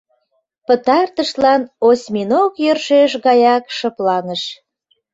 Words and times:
Пытартышлан 0.67 1.61
осьминог 1.87 2.53
йӧршеш 2.63 3.11
гаяк 3.25 3.63
шыпланыш. 3.77 4.43